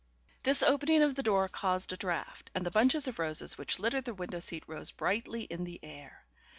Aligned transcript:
This 0.41 0.63
opening 0.63 1.03
of 1.03 1.13
the 1.13 1.21
door 1.21 1.47
caused 1.47 1.93
a 1.93 1.95
draught, 1.95 2.49
and 2.55 2.65
the 2.65 2.71
bunches 2.71 3.07
of 3.07 3.19
roses 3.19 3.55
which 3.59 3.77
littered 3.77 4.05
the 4.05 4.15
window 4.15 4.39
seat 4.39 4.63
rose 4.65 4.89
brightly 4.89 5.43
in 5.43 5.63
the 5.63 5.79
air. 5.83 6.25